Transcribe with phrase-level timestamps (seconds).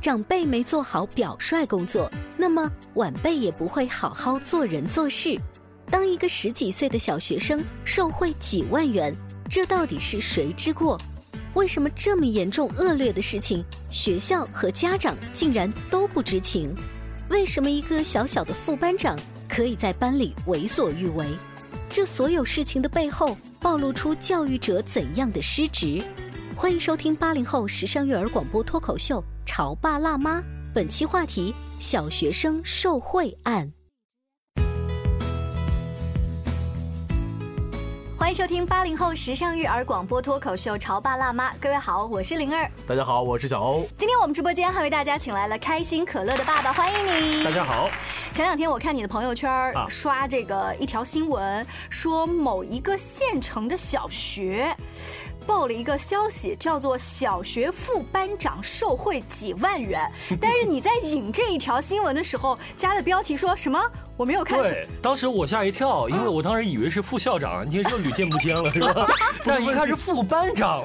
[0.00, 5.36] 长辈没做好表率工作，那么晚辈也不会好好做人做事。
[5.90, 9.14] 当一个十几岁的小学生受贿几万元，
[9.48, 11.00] 这到底是谁之过？
[11.54, 16.74] 为什么这么严重恶劣的事情，学校和家长竟然都不知情？
[17.30, 21.26] 为什么一个小小的副班长可以在班里为所欲为？
[21.88, 26.02] 这所有事情的背后，暴露出教育者怎样的失职？
[26.58, 29.22] 欢迎收听八零后时尚育儿广播脱口秀。
[29.44, 33.70] 潮爸辣妈，本期话题：小学生受贿案。
[38.16, 42.68] 欢迎收听八零后时尚育儿广播脱口秀《潮爸辣妈》，各位好，我是灵儿。
[42.86, 43.86] 大家好，我是小欧。
[43.98, 47.06] 今天我们直播间还为大家请来了开心可乐的爸爸，欢迎
[47.38, 47.44] 你。
[47.44, 47.90] 大家好。
[48.32, 54.74] 前两天我看你的朋友圈刷这个一条新闻，说某一个县城的小学。
[55.46, 60.10] 报了一个消息，叫做小学副班长受贿几万元。
[60.40, 63.80] 但是你在引这一条新闻的时候，加的标题说什么？
[64.16, 64.58] 我没有看。
[64.60, 69.06] 对，当时我吓一跳，因为我当时以为是副校长， 你说屡见不鲜了，是吧？
[69.44, 70.84] 但一看是副班长，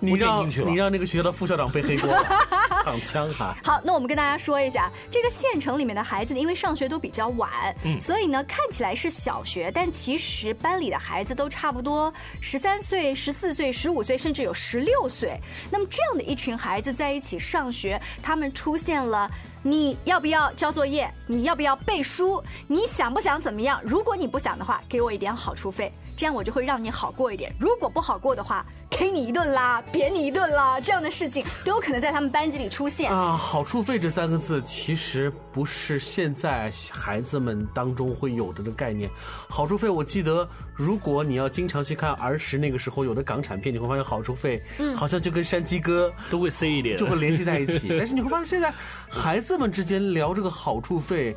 [0.00, 2.10] 你让你让那个学校的副校长背黑锅，
[2.84, 3.56] 躺枪哈。
[3.64, 7.50] 好，那我们跟大家说一下，这个县城里面的孩子，因为上学都比较晚，
[7.84, 15.38] 嗯，所以呢看起来是小学，但其实班里的孩子都差不多十三岁、十四岁、十五岁，甚至有十六岁。
[15.70, 19.30] 那么这样的一群孩子在一起上学，他们出现了。
[19.62, 21.08] 你要不要交作业？
[21.26, 22.42] 你要不要背书？
[22.66, 23.80] 你想不想怎么样？
[23.84, 27.54] 如果你不想的话，给我一点好处费，这样我就会让你好过一点。
[27.60, 28.66] 如果不好过的话。
[28.98, 33.32] 给你一顿啦，扁你一顿啦，这样的事情都有可能在他们班级里出现啊。
[33.32, 39.10] 好处费这三个字其实不是现在孩子们当中会有的的概念。
[39.48, 47.88] 好处费，我记得如果你要经常去看儿时那个时候有的港产片，你会发现好处费，嗯，好像就跟山鸡哥都会塞一点，就会联系在一起。
[47.98, 48.72] 但是你会发现现在
[49.08, 51.34] 孩子们之间聊这个好处费，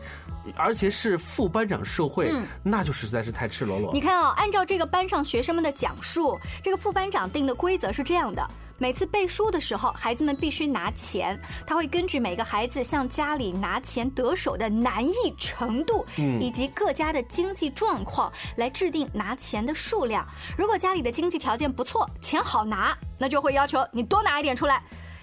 [0.55, 3.93] 而且是副班长受贿，那就实在是太赤裸裸。
[3.93, 7.44] 你看啊，按照这个班上学生们的讲述，这个副班长定。
[7.45, 8.45] 的规则是这样的：
[8.77, 11.39] 每次背书的时候，孩子们必须拿钱。
[11.65, 20.27] 他会根据每个孩子向家里拿钱得手的难易程度，以及各家的经济状况来制定拿钱的数量。
[20.57, 24.77] 如果家里的经济条件不错，钱好拿，那就会要求你多拿一点出来；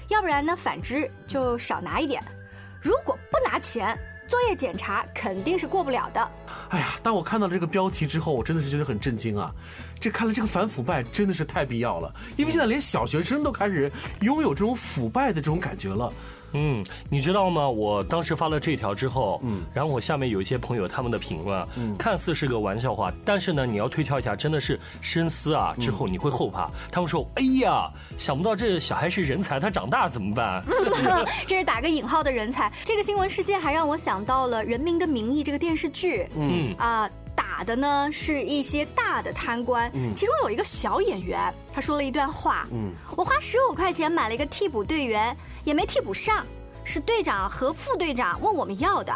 [0.09, 2.23] 要不然呢，反之就少拿一点。
[2.81, 3.97] 如果不拿钱，
[4.33, 6.31] 作业检查肯定是过不了的。
[6.71, 9.53] 哎呀，当我看到这个标题之后，我真的是觉得很震惊啊！
[10.01, 16.11] 这看来这个反腐败真的是太必要了，因为现在连小学生都开始拥有这种腐败的这种感觉了。
[16.53, 17.69] 嗯，你知道吗？
[17.69, 26.71] 我当时发了这条之后，嗯，然后我下面有一些朋友他们的评论，嗯，看似是个玩笑话，但是呢，你要推敲一下，真的是深思啊，之后你会后怕。
[26.91, 30.63] 他们说：“哎呀，想不到这小孩是人才，他长大怎么办？”
[31.47, 32.73] 这是打个引号的人才。
[32.85, 37.11] 这个新闻事件还让我想到了《人民的名义》这个电视剧，嗯啊。
[37.53, 46.47] 打的呢是一些大的贪官，其中有一个小演员，他说了一段话：嗯，我花十五块钱买了一个替补队员，也没替补上，
[46.83, 49.15] 是队长和副队长问我们要的，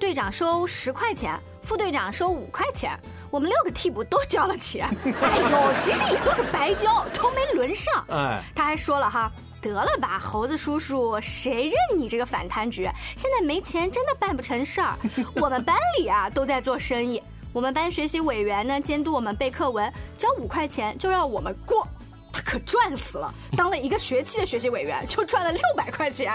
[0.00, 2.98] 队长收十块钱，副队长收五块钱，
[3.30, 4.88] 我们六个替补都交了钱。
[5.20, 8.02] 哎呦，其实也都是白交，都没轮上。
[8.08, 9.30] 哎，他还说了哈，
[9.60, 12.88] 得了吧，猴子叔叔，谁认你这个反贪局？
[13.14, 14.96] 现在没钱真的办不成事儿，
[15.34, 17.22] 我们班里啊都在做生意。
[17.54, 21.86] 我们班学习委员呢监督我们背课文，交五块钱就让我们过，
[22.32, 26.32] 他可赚死了，当了一个学期的学习委员，就赚了六百块钱。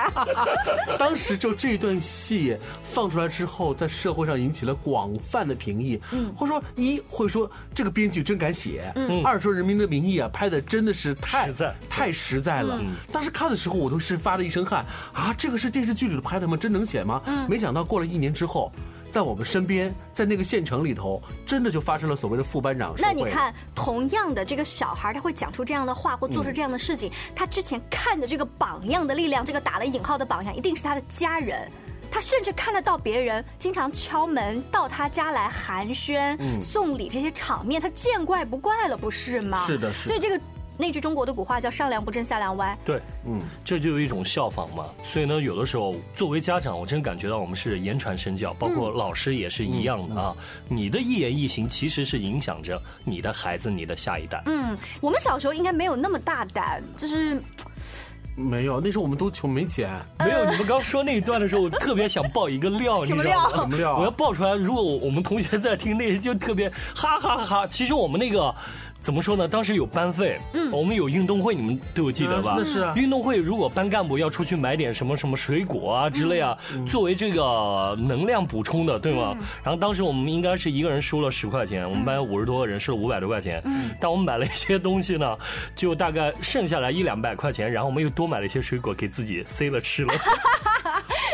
[0.97, 5.99] 当时就这段戏放出来之后，在社会上引起了广泛的评议。
[6.13, 12.79] 嗯，或者说一会说这个编剧真敢写，嗯，二说《人民的名义》啊拍的真的是太实在太实在了。
[13.11, 15.35] 当时看的时候，我都是发了一身汗啊！
[15.37, 16.55] 这个是电视剧里头拍的吗？
[16.55, 17.21] 真能写吗？
[17.25, 18.71] 嗯，没想到过了一年之后。
[19.11, 22.93] 在我们身边，在那个县城里头，真的就发生了所谓的副班长。
[22.97, 31.69] 那你看，同样的这个小孩，他会讲出这样的话，或做出这样的事情，他之前看的这个榜样的力量，这个打了引号的榜样，一定是他的家人。
[32.11, 39.65] 他甚至看得到别人经常敲门到他家来寒暄、送礼这些场面，他见怪不怪了，不是吗？
[39.65, 40.07] 是的，是的。
[40.07, 40.41] 所以这个。
[40.81, 42.75] 那句中国的古话叫“上梁不正下梁歪”。
[42.85, 44.85] 对，嗯，这就有一种效仿嘛。
[45.03, 50.33] 所以呢，有的时候作为家长，我真感觉到我们是言传身教，包括老师也是一样的啊。
[50.69, 54.41] 你的一言一行其实是影响着你的孩子、你的下一代。
[54.45, 57.43] 嗯，我们小时候应该没有那么大胆，就是
[58.37, 58.79] 没有。
[58.79, 59.89] 那时候我们都穷没钱。
[60.19, 63.49] 没有，你们刚说那一段的时候，我特别想爆一个料，你知道吗？
[63.57, 63.97] 什么料？
[63.97, 64.53] 我要爆出来。
[64.53, 67.67] 如果我们同学在听，那就特别哈哈哈哈。
[67.67, 68.55] 其实我们那个。
[69.01, 69.47] 怎么说呢？
[69.47, 72.55] 当时有班费，嗯，我们有运动会，你们都有记得吧？
[72.57, 72.93] 那是啊。
[72.95, 79.35] 运动会如果班干部要出去买点什么什么水果啊之类啊，作为这个能量补充的，对吗？
[79.63, 83.61] 然后当时我们应该是一个人收了十块钱，我们班有五十多个人，收了五百多块钱。
[83.65, 83.89] 嗯。
[83.99, 85.37] 但我们买了一些东西呢，
[85.75, 90.13] 就大概剩下来一两百块钱，然后我们又多买了一些水果给自己塞了吃了。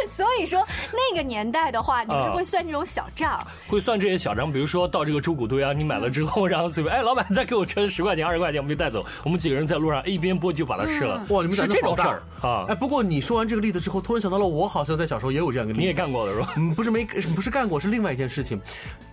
[0.10, 9.06] 所以说那个年代的话，你们是会算这种小账，会算这些小账，比如说到这个猪骨堆啊，你买了之后，然后随便，哎， 老板再给我称十块钱、二十块钱，我们就带走。
[9.24, 11.26] 我们几个人在路上一边剥就把它吃了。
[11.30, 12.66] 哇，你们是这种事儿啊？
[12.70, 15.82] 哎，不过你说完这个例子之后，突然想到了，我好像在小时候也有这样一个例子。
[15.82, 16.54] 你也干过的是吧？
[16.58, 17.06] 嗯，不是没，
[17.36, 18.60] 不是干过，是另外一件事情。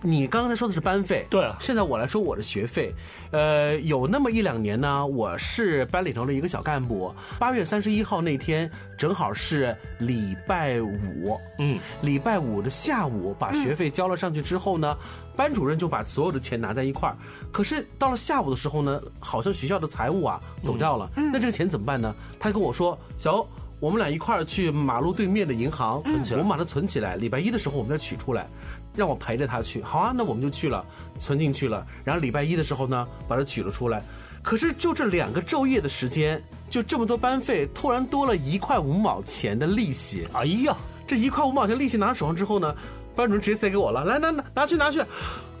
[0.01, 1.49] 你刚才说的是班费，对。
[1.59, 2.93] 现在我来说我的学费，
[3.31, 7.13] 呃，有那么一两年呢，我是班里头的一个小干部。
[7.39, 11.39] 八月三十一号那天正好是礼拜五。
[11.59, 14.95] 嗯，礼拜五的下午把学费交了上去之后呢，
[15.35, 17.15] 班主任就把所有的钱拿在一块儿。
[17.51, 21.09] 可是到了下午的时候呢，好像学校的财务啊走掉了。
[21.15, 22.13] 那这个钱怎么办呢？
[22.39, 23.47] 他跟我说：“小欧，
[23.79, 27.15] 我们俩一块儿去马路对面的银行存起来，我们把它存起来。
[27.15, 28.47] 礼拜一的时候我们再取出来，
[28.95, 29.81] 让我陪着他去。
[29.81, 30.85] 好啊，那我们就去了，
[31.19, 31.85] 存进去了。
[32.03, 34.03] 然后礼拜一的时候呢，把它取了出来。
[34.41, 36.41] 可是就这两个昼夜的时间，
[36.73, 40.27] 就这么多班费，突然多了一块五毛钱的利息。
[40.33, 40.75] 哎呀！
[41.05, 42.75] 这一块五毛钱利息拿到手上之后呢，
[43.15, 44.99] 班主任直接塞给我了，来拿拿拿去拿去。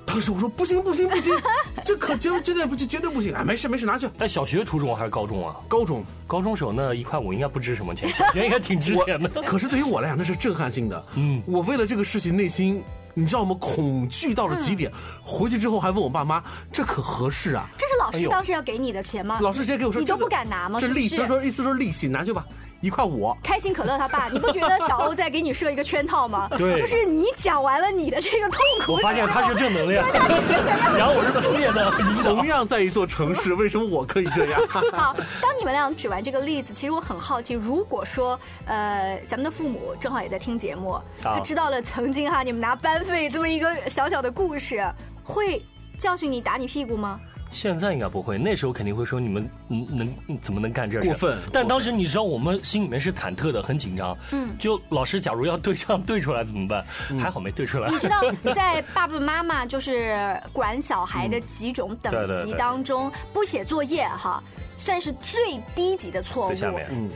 [0.07, 1.31] 当时我说不行不行不行，
[1.85, 3.43] 这可绝绝对不绝对不行啊！
[3.45, 4.09] 没事没事拿去。
[4.17, 5.55] 哎，小学、初中还是高中啊？
[5.67, 9.29] 高中，高中时候那一块五应该不值什么钱，小学应该挺值钱的。
[9.43, 11.05] 可是对于我来讲，那是震撼性的。
[11.13, 12.81] 嗯，我为了这个事情内心。
[13.13, 13.55] 你知道吗？
[13.59, 14.91] 恐惧到了极点，
[15.23, 16.43] 回去之后还问我爸妈
[16.73, 19.39] ：“这可合适啊？”这是老师当时要给你的钱吗？
[19.41, 22.45] 老师直接给我说：“你都不敢拿吗？”这利，他说意思说利息拿去吧，
[22.83, 23.33] 一块五。
[23.41, 26.49] 开心可乐他爸， 你不觉得小欧在给你设一个圈套吗？
[26.57, 31.89] 对，就是你讲完了你的这个痛苦，我发现他是正能量，他是正能量，然后我是负面的。
[32.21, 34.61] 同样在一座城市，为什么我可以这样？
[34.91, 43.73] 好，当你们俩举完这个例子，其实我很好奇，如果说呃，咱们的父母正好也在听节目，他知道了曾经哈你们拿班费这么一个。
[43.89, 44.83] 小小的故事
[45.23, 45.61] 会
[45.99, 47.19] 教训你打你屁股吗？
[47.53, 51.37] 现在应该不会，那时候肯定会说你们能怎么能干这事过分？
[51.51, 54.17] 但当时你知道我们心里面是忐忑的，很紧张。
[54.31, 56.85] 嗯，就老师假如要对唱对出来怎么办？
[57.19, 57.87] 还好没对出来。
[57.89, 58.21] 你知道
[58.53, 64.43] 在爸爸妈妈就是管小孩的几种等级当中，不写作业哈。
[64.77, 66.53] 算是最低级的错误，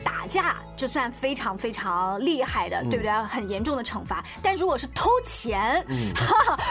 [0.04, 3.10] 打架这算非常非常厉害的，对不对？
[3.24, 4.24] 很严重的惩罚。
[4.42, 5.84] 但如果是偷钱，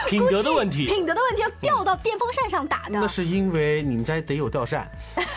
[0.08, 2.98] 品德的问题，品德的问题要吊到电风扇上打的。
[3.00, 4.90] 那是因为你们家得有吊扇。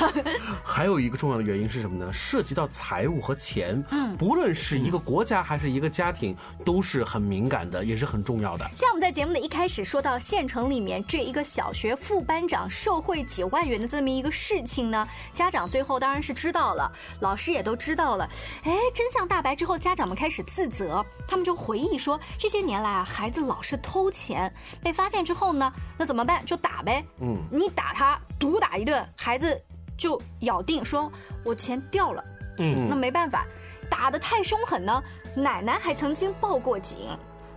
[0.63, 2.11] 还有一个重要的原因是什么呢？
[2.13, 8.69] 涉及到财务和钱，嗯，不论是一个国家还是一个家庭，都是很敏感的，也是很重要的。
[8.75, 15.07] 像我们在节目的一开始说到县城里面这一个小学副班长受贿几万元的这么一个事情呢，
[15.43, 15.51] 家。
[15.51, 18.25] 长最后当然是知道了，老师也都知道了。
[18.63, 24.49] 哎，真相大白之后，家长们开始自责，他们就回忆说，这些年来啊，孩子老是偷钱，
[24.81, 26.41] 被发现之后呢，那怎么办？
[26.45, 27.03] 就打呗。
[27.19, 29.61] 嗯，你打他，毒打一顿，孩子
[29.97, 31.11] 就咬定说，
[31.43, 32.23] 我钱掉了。
[32.57, 33.45] 嗯，那没办法，
[33.89, 35.03] 打得太凶狠呢。
[35.35, 36.97] 奶奶还曾经报过警，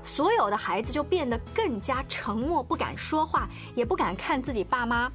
[0.03, 5.09] 所有的孩子就变得更加沉默，不敢说话，也不敢看自己爸妈。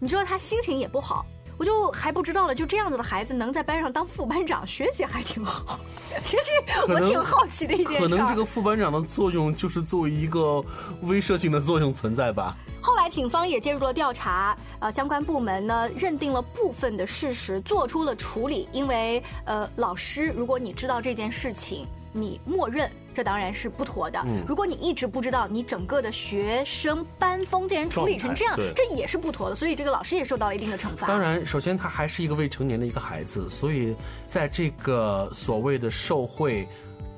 [0.00, 1.24] 你知道他心情也不好。
[1.60, 5.78] 我就还不知道了，就这样子的孩子能在班上当副班长，学习还挺好，
[6.26, 7.98] 这是我挺好奇的一件事。
[7.98, 10.64] 可能这个副班长的作用就是作为一个
[11.02, 12.56] 威慑性的作用存在吧。
[12.80, 18.66] 后来警方也介入了调查，呃，相关部门呢认定了部分的事实，做出了处理。
[18.72, 24.24] 因为呃，老师，如果你知道这件事情，你默认，这当然是不妥的。
[24.46, 29.54] 如果你一直不知道，你整个的学生班风竟然处理成这样，这也是不妥的。
[29.54, 31.06] 所以这个老师也受到了一定的惩罚。
[31.06, 33.94] 当然，首先他还是一个未成年的一个孩子，所以
[34.26, 36.66] 在这个所谓的受贿。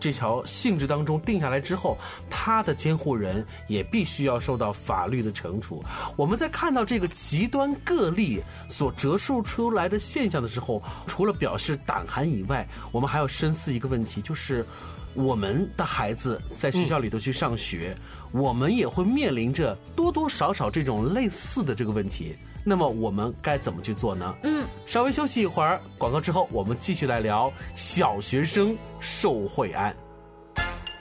[0.03, 1.97] 这条性质当中定下来之后，
[2.29, 5.81] 他的监护人也必须要受到法律的惩处。
[6.17, 14.67] 我们在看到这个极端个例所折射出来的现象的时候，除了表示胆寒以外，我们还要深思一个问题，就是
[15.15, 17.97] 我们的孩子在学校里头去上学，
[18.33, 22.35] 我们也会面临着多多少少这种类似的这个问题。
[22.65, 24.37] 那么我们该怎么去做呢？
[24.45, 29.97] 嗯，稍微休息一会儿，广告之后我们继续来聊小学生受贿案。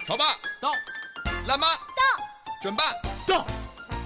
[0.07, 0.25] 潮爸
[0.59, 0.71] 到，
[1.47, 2.01] 辣妈到，
[2.61, 2.83] 准爸
[3.27, 3.45] 到，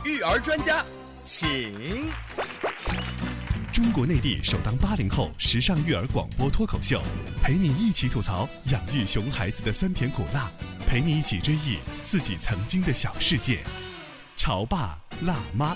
[0.04, 0.84] 育儿专家
[1.24, 2.12] 请。
[3.72, 7.02] 中国内地首档八零后时尚育儿广播脱口秀，
[7.42, 10.52] 陪你一起吐槽养育熊孩子的酸甜苦辣，
[10.86, 13.60] 陪你一起追忆自己曾经的小世界。
[14.38, 15.76] 潮爸辣妈。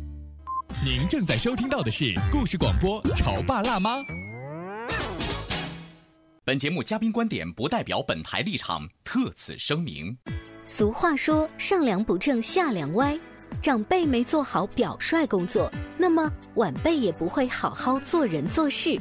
[0.83, 3.99] 您正在收听到的是故事广播《潮爸辣妈》。
[6.43, 10.17] 本节目嘉宾观点不代表本台立场，特此声明。
[10.65, 13.15] 俗话说：“上梁不正下梁歪。”
[13.61, 18.99] 长辈没做好表率工作，那么晚辈也不会好好做人做事。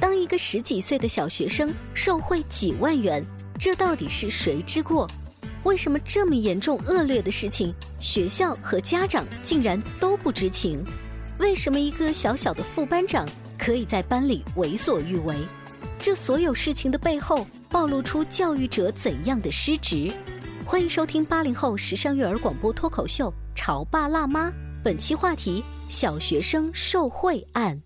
[0.00, 3.24] 当一个十几岁的小学生受贿几万元，
[3.56, 5.08] 这到底是谁之过？
[5.62, 10.84] 为什么这么严重恶劣的事情，学校和家长竟然都不知情？
[11.40, 13.26] 为什么一个小小的副班长
[13.58, 15.34] 可以在班里为所欲为？
[15.98, 20.12] 这所有事情的背后，暴露出教育者怎样的失职？
[20.66, 24.48] 欢迎收听八零后时尚育儿广播脱口秀《潮爸辣妈》，
[24.84, 27.80] 本期话题：小学生受贿案。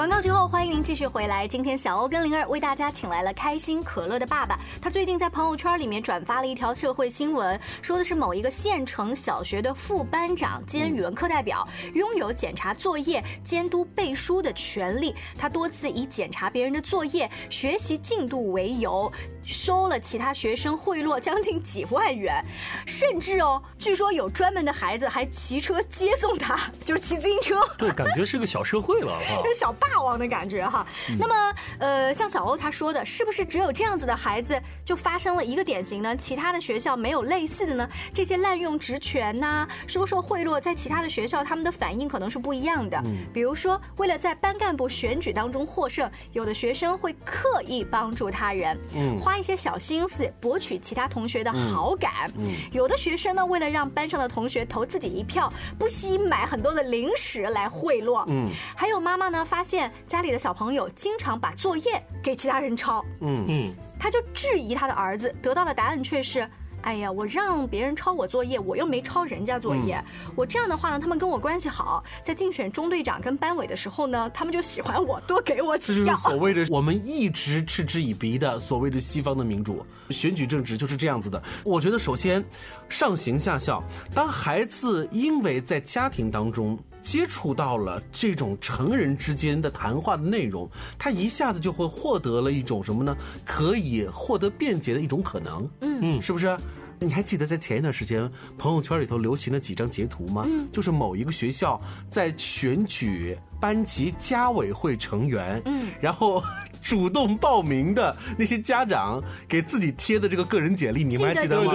[0.00, 1.46] 广告之后，欢迎您继续回来。
[1.46, 4.58] 今天小欧跟灵儿为大家请来了开心可乐的爸爸。
[4.80, 15.14] 他最近在朋友圈里面转发了一条社会新闻，说的是某一个县城小学的副班长兼语文课代表，拥有检查作业、监督背书的权利。
[15.36, 19.12] 他多次以检查别人的作业、学习进度为由。
[19.44, 22.44] 收了其他学生贿赂将近几万元，
[22.86, 27.60] 甚至哦，据说有专门的孩子还骑车接送他， 就是骑自行车。
[27.76, 30.86] 对，感觉是个小社会了，是小霸王的感觉哈。
[31.18, 36.16] 那么，呃，像小欧他说的，是不是只有这样子的孩子就发生了一个典型呢？
[36.16, 37.88] 其他的学校没有类似的呢？
[38.14, 43.02] 这些滥用职权呐，收受贿赂，在其他的学校他们的反应可能是不一样的。
[43.32, 49.40] 比如说，为了在班干部选举当中获胜，有的学生会刻意帮助他人，嗯，花。
[49.40, 52.30] 一些小心思博取其他同学的好感，
[52.72, 58.22] 有的学生呢，为了让班上的同学投自己一票，不惜买很多的零食来贿赂。
[58.28, 58.46] 嗯，
[58.76, 66.46] 还有妈妈呢，发现家里的小朋友经常把作业给其他人抄，嗯嗯，他就质疑他的儿子，得到的答案却是。
[66.82, 70.02] 哎呀，我让别人抄我作业，我又没抄人家作业。
[70.34, 76.04] 我这样的话呢，他们跟我关系好，在竞选中队长跟班委的时候呢，他们就喜欢我，多给我几票。
[76.04, 81.42] 这就是所谓的 我们一直嗤之以鼻的所谓的西方的民主选举政治就是这样子的。
[81.64, 82.44] 我觉得首先
[82.88, 83.82] 上行下效，
[84.14, 93.16] 当孩子因为在家庭当中接触到了这种成人之间的谈话的内容，他一下子就会获得了一种什么呢？
[93.44, 95.68] 可以获得便捷的一种可能。
[95.80, 96.56] 嗯嗯，是不是？
[97.02, 100.44] 你还记得在前一段时间朋友圈里头流行的几张截图吗？
[100.46, 101.80] 嗯，就是某一个学校
[102.10, 106.42] 在选举班级家委会成员，嗯，然后
[106.82, 111.72] 主动报名的那些家长给自己贴的这个个人简历，你们还记得吗？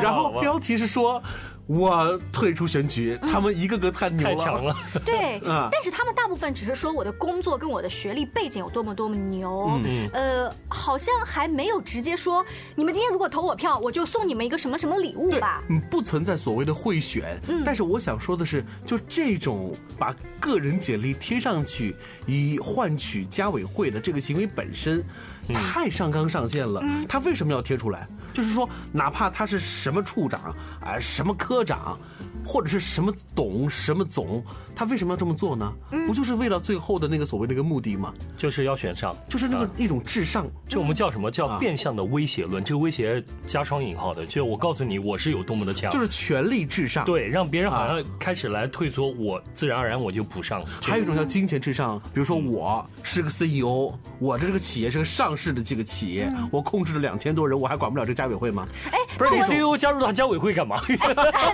[0.00, 1.20] 然后标题是说。
[1.66, 4.74] 我退出选举，他们一个个太牛了，太强了。
[5.04, 9.78] 对，但是他们大部分只是说我的工作跟我的学历背景有多么多么牛，
[10.12, 15.62] 呃，好像还没有直接说你们今天如果投我票，我就送你们一个什么什么礼物吧。
[15.68, 17.38] 嗯，不存在所谓的贿选。
[17.48, 21.94] 嗯，但是我想说的是，就这种把个人简历贴上去
[22.26, 24.22] 以换取家委会的这个。
[24.22, 25.02] 行为本身
[25.48, 28.06] 太上纲上线了，他为什么要贴出来？
[28.32, 30.40] 就是说，哪怕他是什么处长
[30.80, 31.98] 啊，什么科长。
[32.44, 34.44] 或者是什么董什么总，
[34.74, 35.72] 他为什么要这么做呢？
[36.06, 38.12] 不就是为了最后的那个所谓那个目的吗？
[38.36, 42.62] 就是要选上，就是那个一种至上，就我们叫什么叫变相的威胁论？
[42.62, 47.04] 这个威胁加双引号的，就我告诉你我是有多么的强，就是权力至上。
[47.04, 50.66] 对，让别人好像开始来退缩，我自然而然我就补上了。
[50.82, 58.66] 还有一种叫金钱至上，比如说我是个 CEO，我的这个企业是个上市的这个企业，我控制了两千多人，我还管不了这个家委会吗？
[58.90, 60.80] 哎，不是 CEO 加入到家委会干嘛？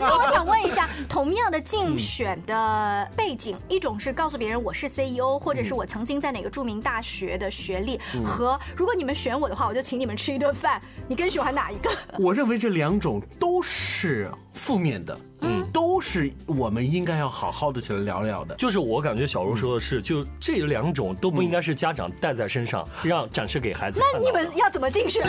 [0.01, 0.78] 那我想问一下。
[1.09, 10.81] 同样的竞选的背景，一种是告诉别人我是 CEO，或者是我曾经在哪个著名大学的学历，和如果你们选我的话，我就请你们吃一顿饭。
[11.07, 11.91] 你更喜欢哪一个？
[12.19, 15.19] 我认为这两种都是负面的。
[15.41, 18.57] 嗯，都是我们应该要好好的起来聊聊的。
[18.57, 24.03] 就是我感觉小茹说的是，就这两种都不应该是家长带在身上，让展示给孩子。
[24.13, 25.21] 那你们要怎么进去？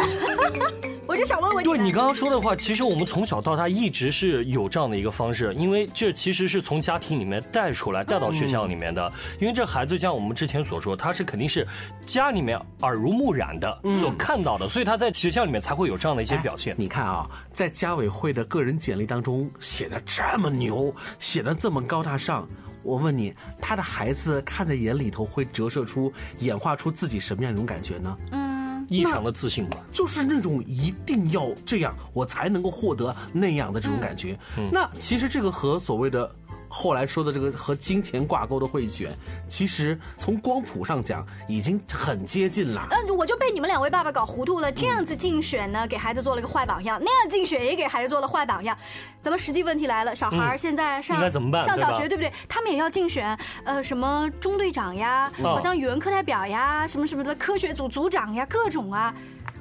[1.05, 1.63] 我就想问问。
[1.63, 9.12] 对你刚刚说的话，其实我们从小到大一直是有这样的一个方式，因为这其实是从家庭里面带出来带到学校里面的。
[9.39, 11.67] 因为这孩子像我们之前所说，他是肯定是
[12.03, 16.74] 家里面耳濡目染的所看到的，所以他在学校里面才会有这样的一些表现。
[16.79, 20.01] 你看啊，在家委会的个人简历当中写的。
[20.05, 22.47] 这么牛，写的这么高大上，
[22.83, 28.17] 我问你，他的孩子看在眼里头会折射出、演化出自己什么样一种感觉呢？
[28.31, 34.38] 嗯，异常的自信吧，就是那种一定要这样，我才能够获得那样的这种感觉。
[34.57, 36.33] 嗯那其实这个和所谓的。
[36.69, 39.11] 后来说的这个和金钱挂钩的贿选，
[39.47, 42.88] 其实从光谱上讲已经很接近了。
[42.91, 44.71] 嗯，我就被你们两位爸爸搞糊涂了。
[44.71, 48.77] 这样子竞选呢，给孩子做了个坏榜样；那样竞选也给孩子做了坏榜样。
[49.19, 52.31] 咱们实际问题来了，小孩现在上上小学，对不对？
[52.47, 59.11] 他们也要竞选，呃，什么中队长呀，好像语文课代表呀，什么什么的科学组组长呀，各种啊，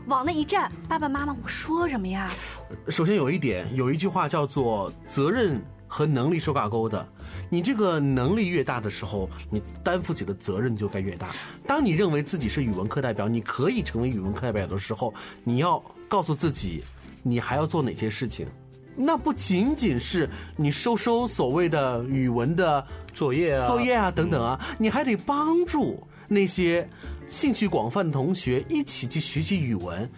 [0.07, 2.31] 往那一站，爸爸妈妈，我说什么呀？
[2.89, 5.59] 首先有一点，有一句话叫做责任。
[5.89, 7.09] 和能力是挂钩的，
[7.49, 11.35] 你这个能力越大的时候，你担负起的责任就该越大。
[11.67, 16.85] 当你认为自己是语文课代表，你可以成为语文课代表的时候，你要告诉自己，
[17.23, 18.47] 你还要做哪些事情。
[18.95, 26.89] 那不仅仅是你收收所谓的语文的作业啊、作业啊等等啊，你还得帮助那些
[27.29, 30.11] 兴趣广泛的同学一起去学习语文。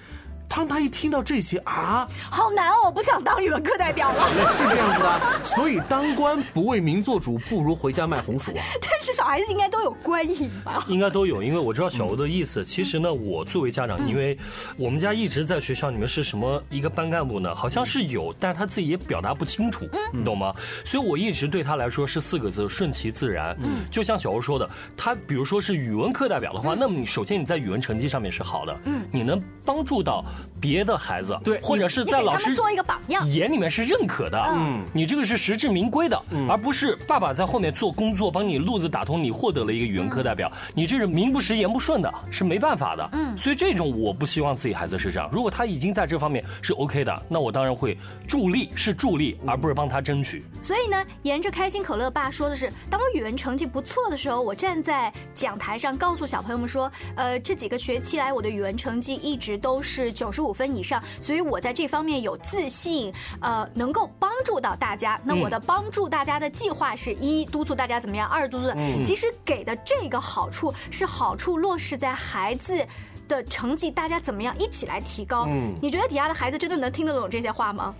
[0.50, 2.86] 当他一听到这些啊，好难哦！
[2.86, 4.28] 我不想当语文课代表了。
[4.52, 8.62] 是这样子的，所以当官不为民做主，不如回家卖红薯啊。
[8.82, 10.84] 但是小孩子应该都有官瘾吧？
[10.88, 12.64] 应该都有，因为我知道小欧的意思。
[12.64, 14.36] 其实呢，我作为家长，因为
[14.76, 17.54] 我们家一直在学校里面是什么一个班干部呢？
[17.54, 20.52] 好像是有，但是他自己也表达不清楚，你懂吗？
[20.84, 23.56] 所以我一直对他来说是四个字：顺其自然。
[23.62, 30.24] 嗯，就像小欧说的，他比如说是语文课代表的话，那么你首先你在语文成绩上面是好的，嗯，你能帮助到。
[30.60, 34.38] 别的孩子对，或者是在老师做一个榜样，眼里面是认可的。
[34.52, 43.08] 嗯，你这个是实至名归的，嗯而不是爸爸在后面做工作，帮你路子打通，你获得了一个语文课代表，你这是名不实言不顺的，是没办法的。
[43.12, 45.28] 嗯，所以这种我不希望自己孩子是这样。
[45.32, 47.96] 如果他已经在这方面是 OK 的，那我当然会
[48.28, 50.44] 助力，是助力，而不是帮他争取。
[50.60, 61.02] 所以呢，沿着开心可乐爸说的是，当我语文成绩不错的时候，我站在讲台上告诉小朋友们说，呃，这几个学期来我的语文成绩一直都是九十五分以上。
[61.20, 65.20] 所以我在这方面有自信，呃，能够帮助到大家。
[65.24, 68.72] 那我的帮助大家的计划是一督促大家怎么样，二督促。
[69.04, 72.86] 其实给的这个好处是好处落实在孩子
[73.28, 75.46] 的成绩，大家怎么样一起来提高。
[75.80, 77.94] 你觉得底下的孩子真的能听得懂这些话吗？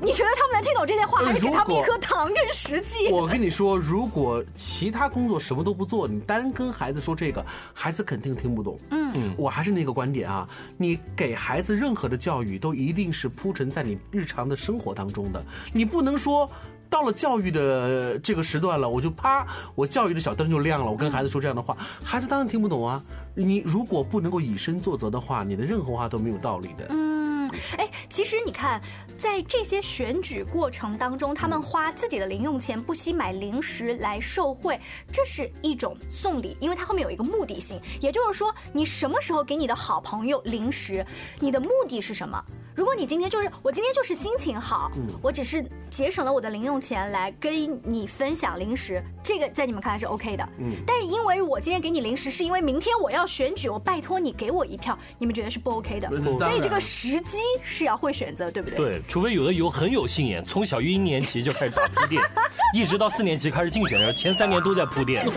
[0.00, 3.08] 你觉得他们能听懂这些话，还是给他们一颗糖跟实际？
[3.08, 8.78] 我跟你说，如果其他工作什么都不做，你单跟孩子说这个，孩子肯定听不懂。
[8.90, 15.42] 嗯，我还是那个观点啊，你给孩子任何的教育，都一定是铺陈在你日常的生活当中的。
[15.72, 16.48] 你不能说
[16.90, 23.02] 到了教育的这个时段了，我就啪，我教育的小灯就亮了，我跟孩子说这样的话，孩子当然听不懂啊。
[23.34, 26.86] 你如果不能够以身作则的话，你的任何话都没有道理的。
[26.90, 28.80] 嗯，哎，其实你看。
[29.16, 34.78] 在这些选举过程当中，他们花自己的零用钱不惜买零食来受贿，
[35.10, 37.80] 这是一种送礼，因为它后面有一个目的性。
[38.00, 41.04] 也就是说，你什么时候给你的好朋友零食，
[41.40, 42.42] 你的目的是什么？
[42.76, 44.90] 如果你今天就是我今天就是心情好，
[45.22, 50.46] 我只是节省了我的零用钱来跟你分享零食，这个在你们看来是 OK 的。
[50.58, 56.08] 嗯，但是因为我今天给你零食，是因为明天我要选举，我拜托你给我一票，你们觉得是不 OK 的。
[56.38, 58.76] 所以这个时机是要会选择，对不对？
[58.78, 59.02] 对。
[59.08, 62.22] 除非有的有很有心眼，从小一年级就开始打铺垫，
[62.74, 65.24] 一直到四年级开始竞选的时候，前三年都在铺垫。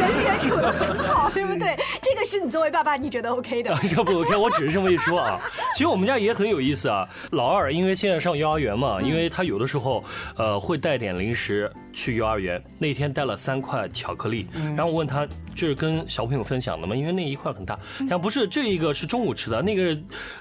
[0.00, 1.74] 人缘处的很好，对不对？
[2.02, 3.74] 这个是你作为爸爸你觉得 OK 的？
[3.88, 5.40] 这不 OK，我只是这么一说啊。
[5.72, 7.08] 其实我们家也很有意思啊。
[7.30, 10.02] 老二因为现在上幼儿园嘛，因为他有的时候
[10.36, 12.62] 呃会带点零食去幼儿园。
[12.78, 17.78] 那天带了三块巧克力，然后我问他就是跟小朋友分享的吗，因为那一块很大。
[18.08, 19.96] 但不是这一个是中午吃的，那个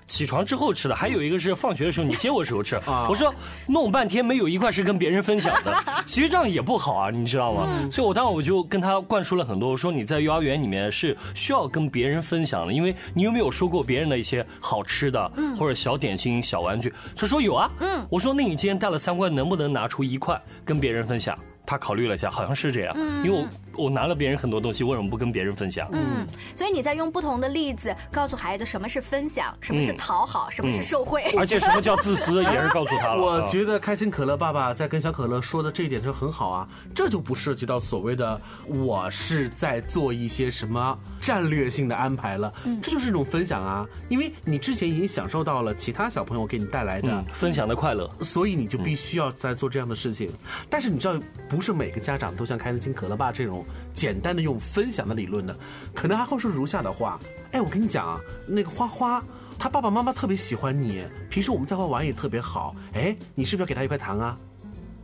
[0.05, 2.79] 起床之后吃的，还有一个是放学的时候你接我时候吃。
[3.07, 3.33] 我说
[3.67, 7.67] 弄半天没有一块是跟别人分享的， 其实这样也不好啊，你知道吗？
[7.91, 16.93] 所以我当时我就跟他灌输了很多，我说你在幼儿园里面是需要跟别人分享的，因为你有没有收过别人的一些好吃的或者小点心、小玩具？
[17.15, 17.69] 他说有啊。
[17.79, 21.37] 嗯，我说那你今天带了三块，能不能拿出一块跟别人分享？
[21.65, 23.45] 他考虑了一下，好像是这样，因为我。
[23.75, 25.87] 我拿了别人很多东西，为什么不跟别人分享？
[25.91, 33.21] 嗯，所以你在用不同的例子告诉孩子什么是分享，什么是讨好，什么是受贿，而且什么叫自私，也是告诉他了。
[33.21, 50.29] 我觉得开心可乐爸爸在跟小可乐说的这一点就很好啊，这就不涉及到所谓的我是在做一些什么战略性的安排了，这就是一种分享啊，因为你之前已经享受到了其他小朋友给你带来的分享的快乐，所以你就必须要在做这样的事情。
[50.69, 51.15] 但是你知道，
[51.47, 53.60] 不是每个家长都像开心可乐爸这种。
[53.93, 55.55] 简单的用分享的理论呢，
[55.93, 57.19] 可能还会说如下的话。
[57.51, 59.23] 哎，我跟你讲啊，那个花花，
[59.59, 62.75] 他爸爸妈妈特别喜欢你，平时我们在外玩也特别好。
[62.93, 64.37] 哎，你是不是要给他一块糖啊？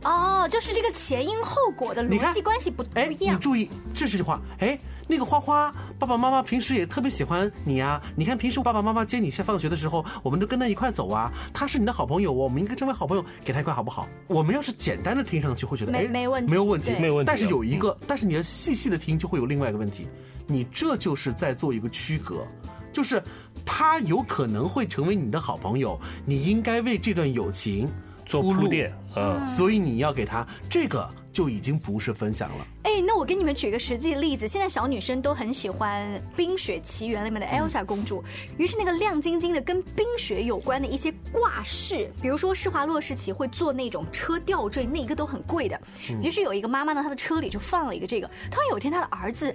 [0.04, 3.34] 哦，就是这个前因后果的逻辑关系不不一样。
[3.34, 4.40] 你注意，这是句话。
[4.58, 4.78] 哎。
[5.10, 14.06] 那个花花爸爸妈妈平时也特别喜欢你呀，你看平时爸爸妈妈接你下放学的时候，我们都跟他一块走啊，他是你的好朋友哦，我们应该成为好朋友，给他一块好不好？
[14.26, 17.26] 我们要是简单的听上去会觉得没没问题，没有问题，没有问题。
[17.26, 20.06] 但是有一个，但是你要细细的听，就会有另外一个问题，
[20.46, 22.46] 你这就是在做一个区隔，
[22.92, 23.22] 就是
[23.64, 27.90] 他有可能会成为你的好朋友，你应该为这段友情
[28.28, 31.08] 做铺垫，嗯，所以你要给他这个。
[31.30, 32.66] 就已经不是分享了。
[32.82, 36.04] 哎，那我给你们举个实际例子，现在小女生都很喜欢
[36.36, 38.24] 《冰雪奇缘》里面的 Elsa 公主，
[38.56, 45.80] 于是那个亮晶晶的跟冰雪有关的一些挂饰，比如说施华洛世奇会做那种车吊坠，那一个都很贵的。
[46.20, 48.28] 于是有一个妈妈呢，她的车里就放了一个这个。
[48.50, 49.54] 突然有一天，她的儿子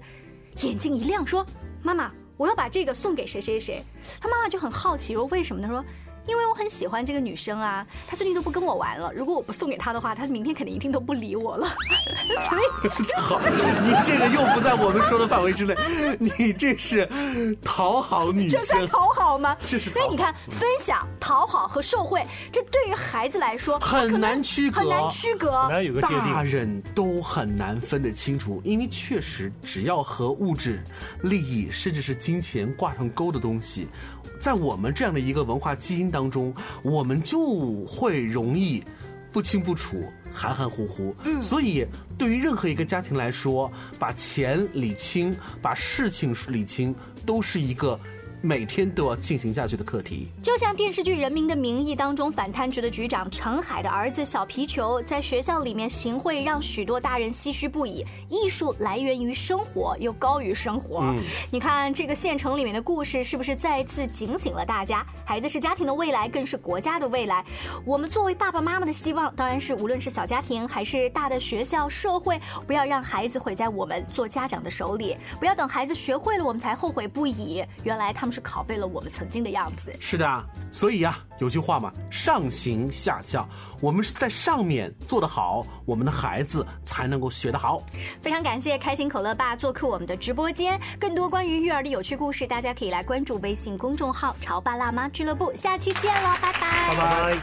[0.62, 1.46] 眼睛一亮，说
[1.84, 3.84] ：“妈妈，我要把这个送给谁谁谁。”
[4.22, 5.84] 她妈妈就很好奇，说：“为什么？”呢说。
[6.26, 9.12] 因为我很喜欢这个女生啊，她最近都不跟我玩了。
[9.14, 11.68] 如果我不送给她的话，她明天肯定一定都不理我了。
[12.50, 13.40] 所以，好，
[13.84, 15.76] 你这个又不在我们说的范围之内，
[16.20, 17.08] 你这是
[17.62, 19.56] 讨好女生，这算讨好吗？
[19.66, 19.90] 这是。
[19.90, 25.82] 所以你看，分享、讨好和受贿，这对于孩子来说很难区隔，很难区隔。
[25.82, 30.82] 有个大人都很难分得清楚，因为确实，只要和物质、
[31.24, 33.88] 利益甚至是金钱挂上钩的东西。
[34.40, 38.82] 在我们这样的一个文化基因当中，我们就会容易
[39.32, 41.14] 不清不楚、含含糊糊。
[41.26, 41.86] 嗯，所以
[42.18, 46.94] 对于任何一个家庭来说，把钱理清、把事情理清，
[47.26, 48.00] 都是一个。
[48.46, 58.06] 每天都要进行下去的课题，就像电视剧《人民的名义》当中，反贪局的局长陈海的儿子小皮球在学校里面行贿，让许多大人唏嘘不已。
[58.28, 61.16] 艺术来源于生活，又高于生活。
[61.50, 65.06] 你看这个县城里面的故事，是不是再次警醒了大家？
[65.24, 67.46] 孩子是家庭的未来，更是国家的未来。
[67.86, 77.64] 我们作为爸爸妈妈的希望，当然是无论是小家庭还是大的学校、社会，不要让孩子毁在我们做家长的手里，不要等孩子学会了，我们才后悔不已。
[77.86, 78.33] 原来他们。
[78.34, 79.94] 是拷贝了我们曾经的样子。
[80.00, 83.48] 是的，啊所以呀，有句话嘛，上行下效。
[83.80, 87.84] 我们是在上面做得好，我们的孩子才能够学得好。
[88.20, 90.80] 非常感谢开心可乐爸做客我们的直播间。
[91.00, 95.52] 更多关于育儿的有趣故事，大家可以来关注微信公众号“潮爸辣妈俱乐部”。
[95.56, 96.60] 下期见喽，拜拜。
[96.90, 97.38] 拜拜。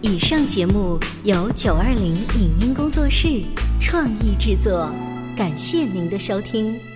[0.00, 3.42] 以上节目由九二零影音工作室
[3.80, 4.90] 创意制作，
[5.36, 6.87] 感谢您的收听。